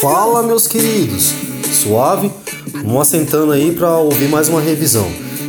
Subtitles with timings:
[0.00, 1.34] Fala, meus queridos!
[1.74, 2.32] Suave?
[2.72, 5.06] Vamos assentando aí para ouvir mais uma revisão.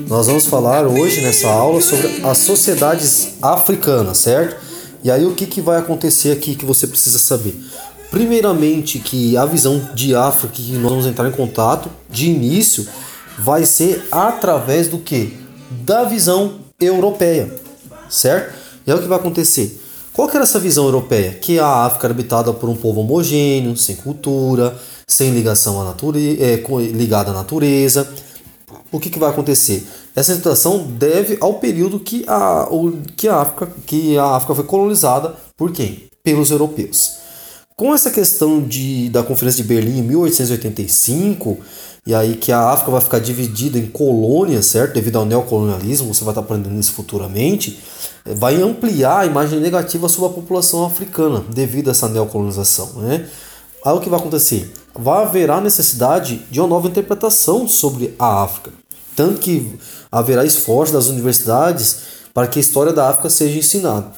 [0.10, 4.58] Nós vamos falar hoje nessa aula sobre as sociedades africanas, certo?
[5.06, 7.56] E aí o que, que vai acontecer aqui que você precisa saber?
[8.10, 12.86] Primeiramente que a visão de África que nós vamos entrar em contato de início
[13.40, 15.34] vai ser através do que?
[15.70, 17.50] Da visão europeia,
[18.10, 18.54] certo?
[18.86, 19.81] E é o que vai acontecer.
[20.22, 21.32] Qual que era essa visão europeia?
[21.32, 24.78] Que a África era habitada por um povo homogêneo, sem cultura,
[25.08, 26.58] sem ligação à natureza, é,
[26.94, 28.08] ligada à natureza.
[28.92, 29.84] O que, que vai acontecer?
[30.16, 32.68] Essa situação deve ao período que a,
[33.18, 36.04] que, a África, que a África foi colonizada por quem?
[36.24, 37.21] Pelos europeus.
[37.82, 41.58] Com essa questão de, da Conferência de Berlim em 1885,
[42.06, 44.94] e aí que a África vai ficar dividida em colônias, certo?
[44.94, 47.80] Devido ao neocolonialismo, você vai estar aprendendo isso futuramente,
[48.24, 53.28] vai ampliar a imagem negativa sobre a população africana devido a essa neocolonização, né?
[53.84, 54.72] Aí o que vai acontecer?
[54.94, 58.70] Vai haverá necessidade de uma nova interpretação sobre a África.
[59.16, 59.74] Tanto que
[60.12, 61.98] haverá esforço das universidades
[62.32, 64.12] para que a história da África seja ensinada.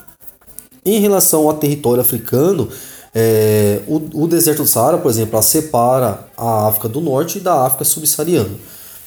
[0.85, 2.67] Em relação ao território africano,
[3.15, 7.85] é, o, o, deserto do Saara, por exemplo, separa a África do Norte da África
[7.85, 8.57] subsaariana.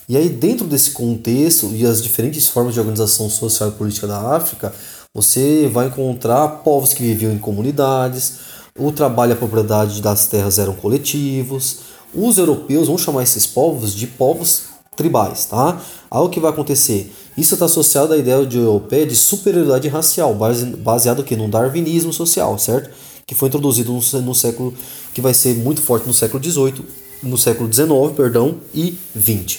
[0.09, 4.37] E aí, dentro desse contexto e as diferentes formas de organização social e política da
[4.37, 4.73] África,
[5.13, 8.35] você vai encontrar povos que viviam em comunidades,
[8.79, 11.79] o trabalho e a propriedade das terras eram coletivos.
[12.15, 15.81] Os europeus vão chamar esses povos de povos tribais, tá?
[16.09, 17.13] Algo que vai acontecer.
[17.37, 20.35] Isso está associado à ideia de europeia de superioridade racial,
[20.79, 22.91] baseado aqui no darwinismo social, certo?
[23.27, 24.73] Que foi introduzido no, no século
[25.13, 26.85] que vai ser muito forte no século XVIII,
[27.23, 29.59] no século XIX, perdão, e XX.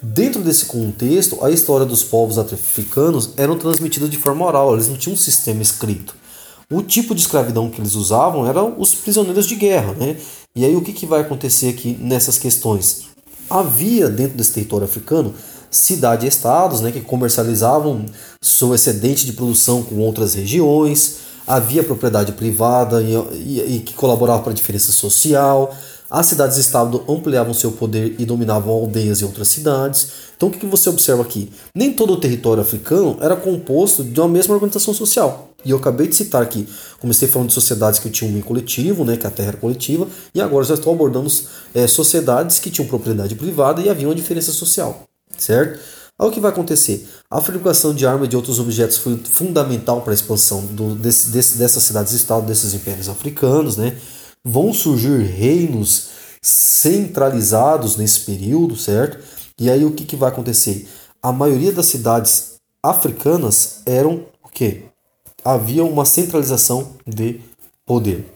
[0.00, 4.96] Dentro desse contexto, a história dos povos africanos eram transmitida de forma oral, eles não
[4.96, 6.16] tinham um sistema escrito.
[6.70, 10.16] O tipo de escravidão que eles usavam eram os prisioneiros de guerra, né?
[10.56, 13.02] E aí o que, que vai acontecer aqui nessas questões?
[13.50, 15.34] Havia dentro desse território africano
[15.70, 18.04] cidade-estados né, que comercializavam
[18.40, 21.16] seu excedente de produção com outras regiões,
[21.46, 25.74] havia propriedade privada e, e, e que colaborava para a diferença social.
[26.10, 30.08] As cidades-estado ampliavam seu poder e dominavam aldeias e outras cidades.
[30.36, 31.50] Então o que, você observa aqui?
[31.74, 35.48] Nem todo o território africano era composto de uma mesma organização social.
[35.64, 36.68] E eu acabei de citar aqui,
[37.00, 40.06] comecei falando de sociedades que tinham um meio coletivo, né, que a terra era coletiva,
[40.34, 41.30] e agora já estou abordando
[41.72, 45.04] é, sociedades que tinham propriedade privada e havia uma diferença social,
[45.38, 45.78] certo?
[46.22, 47.08] Olha o que vai acontecer.
[47.28, 51.30] A fabricação de armas e de outros objetos foi fundamental para a expansão do, desse,
[51.30, 53.76] desse, dessas cidades-estado, desses impérios africanos.
[53.76, 53.98] Né?
[54.44, 56.10] Vão surgir reinos
[56.40, 59.18] centralizados nesse período, certo?
[59.58, 60.88] E aí o que, que vai acontecer?
[61.20, 64.84] A maioria das cidades africanas eram o quê?
[65.44, 67.40] Havia uma centralização de
[67.84, 68.32] poder.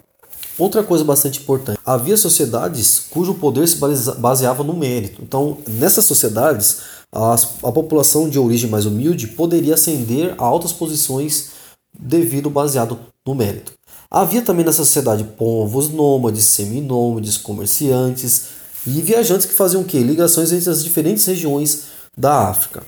[0.58, 3.78] Outra coisa bastante importante: havia sociedades cujo poder se
[4.18, 5.22] baseava no mérito.
[5.22, 6.80] Então, nessas sociedades,
[7.12, 11.50] a, população de origem mais humilde poderia ascender a altas posições
[11.98, 13.72] devido baseado no mérito.
[14.10, 18.46] Havia também nessa sociedade povos nômades, seminômades, comerciantes
[18.86, 21.84] e viajantes que faziam que ligações entre as diferentes regiões
[22.16, 22.82] da África.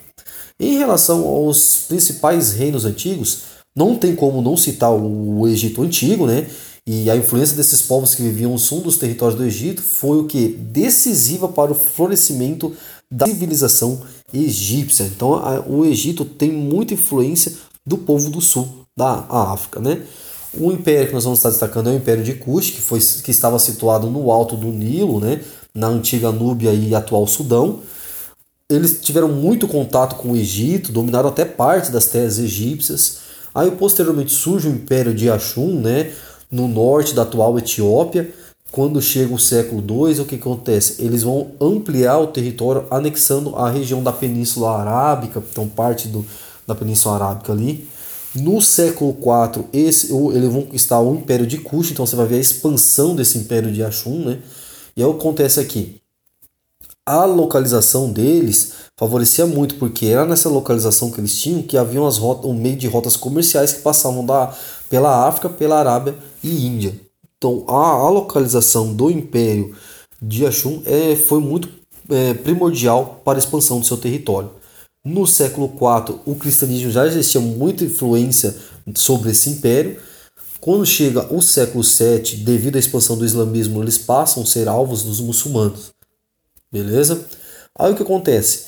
[0.61, 3.43] Em relação aos principais reinos antigos,
[3.77, 6.49] não tem como não citar o Egito antigo, né?
[6.87, 10.25] E a influência desses povos que viviam no sul dos territórios do Egito foi o
[10.25, 12.75] que decisiva para o florescimento
[13.11, 14.01] da civilização
[14.33, 15.05] egípcia.
[15.05, 17.53] Então a, o Egito tem muita influência
[17.85, 20.03] do povo do sul da África, né?
[20.55, 23.31] O império que nós vamos estar destacando é o Império de Kush, que, foi, que
[23.31, 25.41] estava situado no alto do Nilo, né?
[25.75, 27.81] na antiga Núbia e atual Sudão.
[28.71, 33.19] Eles tiveram muito contato com o Egito, dominaram até parte das terras egípcias.
[33.55, 36.13] Aí posteriormente surge o Império de Ashum, né?
[36.51, 38.33] no norte da atual Etiópia,
[38.71, 41.03] quando chega o século II, o que acontece?
[41.03, 46.25] Eles vão ampliar o território, anexando a região da Península Arábica, então parte do,
[46.67, 47.89] da Península Arábica ali.
[48.34, 52.37] No século IV, esse, eles vão conquistar o Império de Kush, então você vai ver
[52.37, 54.39] a expansão desse Império de Ashum, né?
[54.94, 56.00] E aí o que acontece aqui?
[57.06, 62.19] A localização deles favorecia muito, porque era nessa localização que eles tinham que havia umas
[62.19, 64.55] rotas, um meio de rotas comerciais que passavam da,
[64.91, 67.07] pela África, pela Arábia e Índia.
[67.38, 69.75] Então, a, a localização do Império
[70.20, 71.69] de Ashum é, foi muito
[72.11, 74.50] é, primordial para a expansão do seu território.
[75.05, 78.55] No século IV, o cristianismo já existia muita influência
[78.96, 80.00] sobre esse império.
[80.61, 85.05] Quando chega o século VII, devido à expansão do islamismo, eles passam a ser alvos
[85.05, 85.93] dos muçulmanos.
[86.73, 87.25] Beleza?
[87.79, 88.67] Aí o que acontece?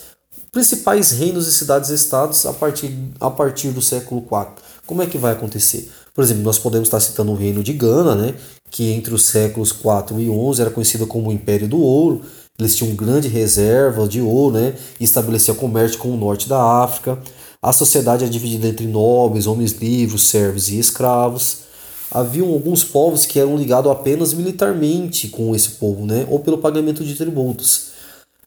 [0.52, 4.62] Principais reinos e cidades-estados a partir, a partir do século IV.
[4.86, 5.90] Como é que vai acontecer?
[6.14, 8.34] Por exemplo, nós podemos estar citando o reino de Gana, né,
[8.70, 12.22] que entre os séculos 4 e 11 era conhecida como o Império do Ouro.
[12.58, 14.74] Eles tinham grande reserva de ouro, né?
[15.00, 17.18] E estabelecia comércio com o norte da África.
[17.62, 21.70] A sociedade é dividida entre nobres, homens livres, servos e escravos.
[22.10, 26.26] Haviam alguns povos que eram ligados apenas militarmente com esse povo, né?
[26.28, 27.90] Ou pelo pagamento de tributos.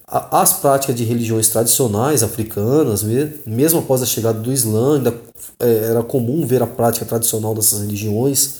[0.05, 3.03] As práticas de religiões tradicionais africanas,
[3.45, 5.15] mesmo após a chegada do Islã, ainda
[5.59, 8.57] é, era comum ver a prática tradicional dessas religiões.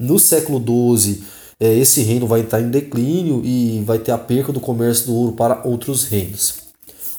[0.00, 1.22] No século XII,
[1.60, 5.14] é, esse reino vai entrar em declínio e vai ter a perca do comércio do
[5.14, 6.54] ouro para outros reinos.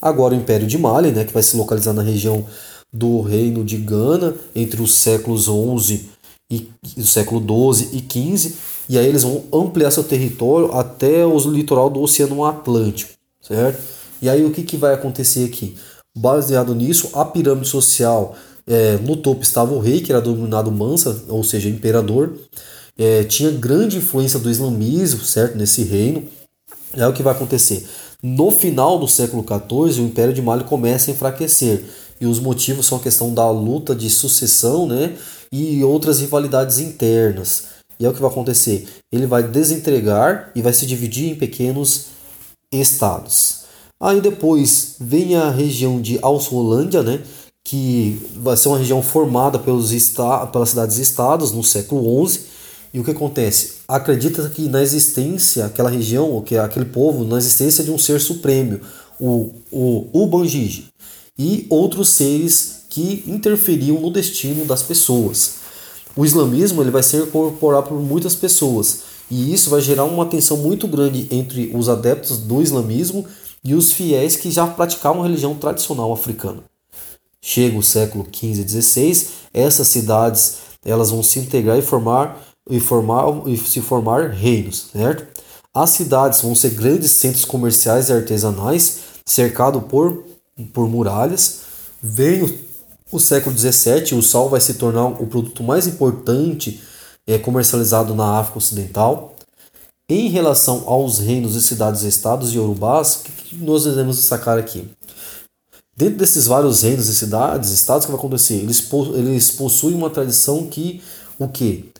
[0.01, 2.45] Agora o Império de Mali, né, que vai se localizar na região
[2.91, 6.09] do reino de Gana entre os séculos XI
[6.49, 6.67] e
[6.97, 8.55] o século XII e XV,
[8.89, 13.81] e aí eles vão ampliar seu território até o litoral do Oceano Atlântico certo?
[14.21, 15.75] E aí o que, que vai acontecer aqui?
[16.15, 18.35] Baseado nisso, a pirâmide social,
[18.67, 22.33] é, no topo estava o rei, que era denominado Mansa, ou seja, imperador,
[22.97, 26.23] é, tinha grande influência do islamismo, certo, nesse reino.
[26.95, 27.87] É o que vai acontecer.
[28.21, 31.83] No final do século XIV, o Império de Mali começa a enfraquecer.
[32.19, 35.15] E os motivos são a questão da luta de sucessão né,
[35.51, 37.63] e outras rivalidades internas.
[37.99, 38.87] E é o que vai acontecer.
[39.11, 42.07] Ele vai desentregar e vai se dividir em pequenos
[42.71, 43.61] estados.
[43.99, 47.21] Aí depois vem a região de Alsolândia, né,
[47.63, 49.91] que vai ser uma região formada pelos
[50.51, 52.41] pelas cidades-estados no século XI.
[52.93, 53.75] E o que acontece?
[53.87, 58.19] Acredita que na existência, aquela região, ou que aquele povo, na existência de um ser
[58.19, 58.79] supremo,
[59.19, 60.89] o, o Ubangiji,
[61.37, 65.61] e outros seres que interferiam no destino das pessoas.
[66.15, 70.57] O islamismo ele vai ser incorporado por muitas pessoas, e isso vai gerar uma tensão
[70.57, 73.25] muito grande entre os adeptos do islamismo
[73.63, 76.70] e os fiéis que já praticavam a religião tradicional africana.
[77.43, 82.39] Chega o século XV e XVI, essas cidades elas vão se integrar e formar
[82.69, 85.41] e formar e se formar reinos, certo?
[85.73, 90.23] As cidades vão ser grandes centros comerciais e artesanais, cercado por
[90.73, 91.61] por muralhas.
[92.01, 92.59] Vem o,
[93.11, 96.81] o século XVII, o sal vai se tornar o produto mais importante
[97.27, 99.35] é comercializado na África Ocidental.
[100.09, 104.89] Em relação aos reinos e cidades-estados e urubás, o que nós devemos sacar aqui?
[105.95, 108.55] Dentro desses vários reinos e cidades, estados, o que vai acontecer?
[108.55, 111.01] Eles, eles possuem uma tradição que
[111.37, 111.91] o que?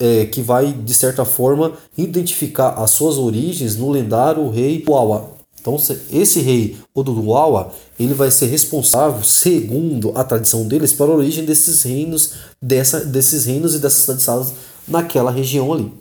[0.00, 5.76] É, que vai, de certa forma, identificar as suas origens no lendário rei Uawa, então,
[6.12, 11.82] esse rei Oduduawa, ele vai ser responsável, segundo a tradição deles, para a origem desses
[11.82, 12.32] reinos,
[12.62, 14.54] dessa, desses reinos e dessas cidades
[14.86, 15.92] naquela região ali.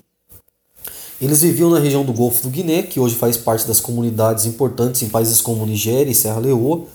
[1.20, 5.02] Eles viviam na região do Golfo do Guiné, que hoje faz parte das comunidades importantes
[5.02, 6.86] em países como Nigéria e Serra Leoa.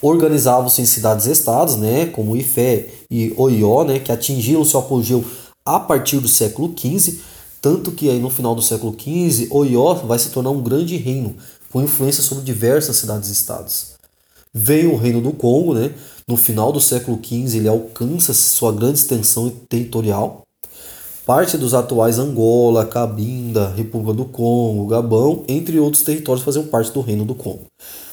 [0.00, 5.24] Organizavam-se em cidades-estados, né, como Ifé e Oió, né, que atingiram seu apogeu
[5.64, 7.18] a partir do século XV,
[7.60, 11.34] tanto que aí no final do século XV, Oió vai se tornar um grande reino,
[11.72, 13.94] com influência sobre diversas cidades-estados.
[14.52, 15.92] Veio o Reino do Congo, né?
[16.26, 20.43] no final do século XV ele alcança sua grande extensão territorial.
[21.26, 27.00] Parte dos atuais Angola, Cabinda, República do Congo, Gabão, entre outros territórios faziam parte do
[27.00, 27.66] Reino do Congo.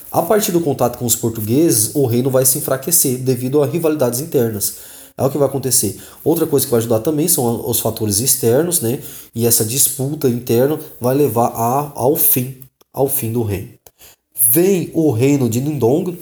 [0.09, 4.19] A partir do contato com os portugueses, o reino vai se enfraquecer devido a rivalidades
[4.19, 4.75] internas.
[5.17, 5.99] É o que vai acontecer.
[6.23, 8.99] Outra coisa que vai ajudar também são os fatores externos, né?
[9.35, 12.57] E essa disputa interna vai levar a, ao fim
[12.93, 13.69] ao fim do reino.
[14.35, 16.17] Vem o reino de Nindong.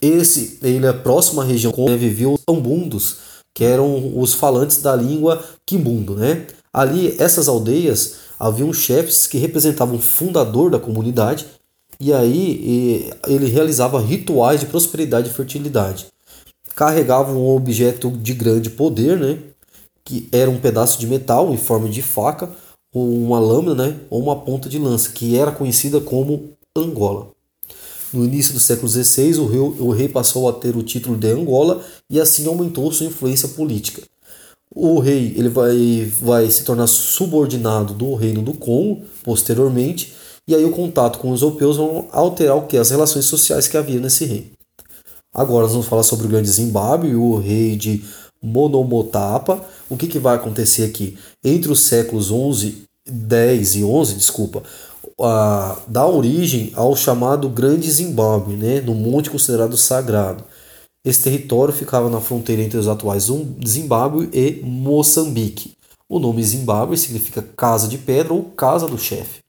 [0.00, 3.16] Esse ele é próximo à região onde viviam os Ambundos,
[3.54, 6.46] que eram os falantes da língua Kimbundo, né?
[6.72, 11.46] Ali essas aldeias haviam chefes que representavam o fundador da comunidade
[12.00, 16.06] e aí ele realizava rituais de prosperidade e fertilidade.
[16.74, 19.38] Carregavam um objeto de grande poder, né?
[20.04, 22.50] Que era um pedaço de metal em forma de faca
[22.92, 27.28] ou uma lâmina né, ou uma ponta de lança, que era conhecida como Angola.
[28.12, 31.30] No início do século XVI, o rei, o rei passou a ter o título de
[31.30, 34.02] Angola e assim aumentou sua influência política.
[34.74, 40.14] O rei ele vai, vai se tornar subordinado do reino do Congo posteriormente,
[40.46, 42.76] e aí o contato com os europeus vão alterar o que?
[42.76, 44.50] As relações sociais que havia nesse reino.
[45.32, 48.04] Agora nós vamos falar sobre o grande Zimbábue, o rei de
[48.42, 49.64] Monomotapa.
[49.88, 51.16] O que, que vai acontecer aqui?
[51.44, 54.62] Entre os séculos 11, 10 e 11, desculpa,
[55.20, 60.44] a, dá origem ao chamado Grande Zimbábue, né, no monte considerado sagrado.
[61.04, 63.28] Esse território ficava na fronteira entre os atuais
[63.66, 65.72] Zimbábue e Moçambique.
[66.08, 69.40] O nome Zimbábue significa casa de pedra ou casa do chefe.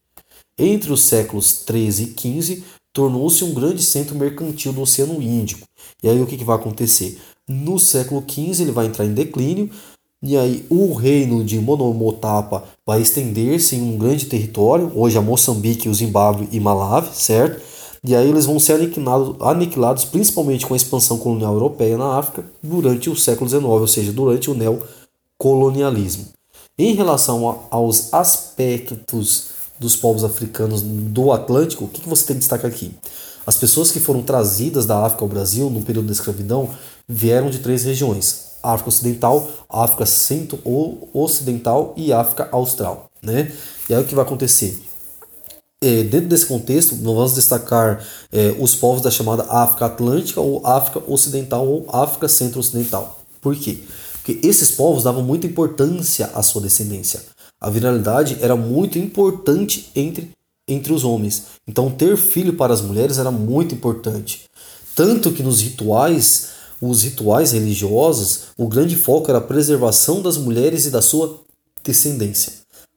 [0.58, 5.68] Entre os séculos 13 e 15, tornou-se um grande centro mercantil do Oceano Índico.
[6.02, 7.20] E aí o que, que vai acontecer?
[7.48, 9.70] No século XV ele vai entrar em declínio.
[10.26, 15.90] E aí o reino de Monomotapa vai estender-se em um grande território, hoje a Moçambique,
[15.90, 17.62] o Zimbábue e Malawi, certo?
[18.06, 22.46] E aí eles vão ser aniquilados, aniquilados principalmente com a expansão colonial europeia na África
[22.64, 26.28] durante o século XIX, ou seja, durante o neocolonialismo.
[26.80, 32.38] Em relação a, aos aspectos dos povos africanos do Atlântico, o que, que você tem
[32.38, 32.96] que destacar aqui?
[33.46, 36.70] As pessoas que foram trazidas da África ao Brasil no período da escravidão
[37.10, 43.10] vieram de três regiões: África Ocidental, África Centro-Ocidental e África Austral.
[43.22, 43.52] Né?
[43.90, 44.82] E aí o que vai acontecer?
[45.82, 48.02] É, dentro desse contexto, nós vamos destacar
[48.32, 53.20] é, os povos da chamada África Atlântica ou África Ocidental ou África Centro-Ocidental.
[53.42, 53.80] Por quê?
[54.14, 57.22] Porque esses povos davam muita importância à sua descendência.
[57.60, 60.32] A viralidade era muito importante entre,
[60.66, 61.44] entre os homens.
[61.68, 64.46] Então, ter filho para as mulheres era muito importante.
[64.96, 66.50] Tanto que nos rituais,
[66.90, 71.42] os rituais religiosos, o grande foco era a preservação das mulheres e da sua
[71.84, 72.54] descendência.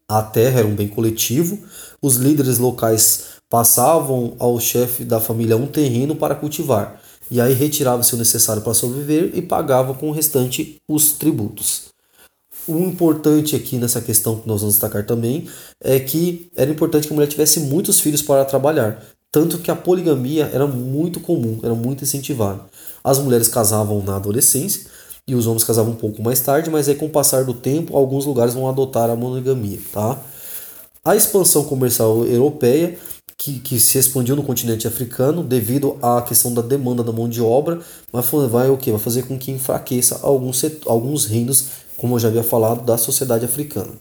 [0.09, 1.59] A terra era um bem coletivo,
[2.03, 7.01] os líderes locais passavam ao chefe da família um terreno para cultivar,
[7.31, 11.87] e aí retirava-se o necessário para sobreviver e pagava com o restante os tributos.
[12.67, 15.49] O importante aqui nessa questão que nós vamos destacar também
[15.81, 19.05] é que era importante que a mulher tivesse muitos filhos para trabalhar,
[19.37, 22.61] tanto que a poligamia era muito comum, era muito incentivada.
[23.05, 24.87] As mulheres casavam na adolescência
[25.29, 27.95] e os homens casavam um pouco mais tarde, mas aí com o passar do tempo,
[27.95, 30.19] alguns lugares vão adotar a monogamia, tá?
[31.05, 32.97] A expansão comercial europeia,
[33.37, 37.43] que, que se expandiu no continente africano devido à questão da demanda da mão de
[37.43, 37.79] obra,
[38.11, 41.67] vai, vai, o vai fazer com que enfraqueça alguns, alguns reinos,
[41.99, 43.93] como eu já havia falado, da sociedade africana.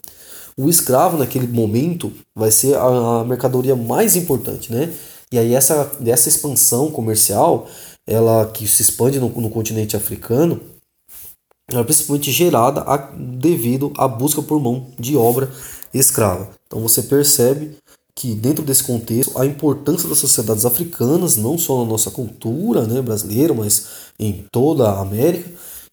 [0.55, 4.93] O escravo, naquele momento, vai ser a mercadoria mais importante, né?
[5.31, 7.67] E aí essa, essa expansão comercial,
[8.07, 10.61] ela que se expande no, no continente africano,
[11.69, 15.51] era principalmente gerada a, devido à busca por mão de obra
[15.93, 16.49] escrava.
[16.67, 17.77] Então você percebe
[18.15, 23.01] que dentro desse contexto a importância das sociedades africanas, não só na nossa cultura né,
[23.01, 25.49] brasileira, mas em toda a América,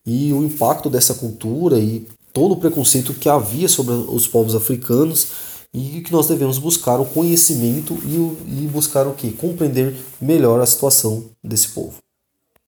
[0.06, 5.51] e o impacto dessa cultura e todo o preconceito que havia sobre os povos africanos
[5.74, 9.32] e que nós devemos buscar o conhecimento e, e buscar o que?
[9.32, 12.01] Compreender melhor a situação desse povo.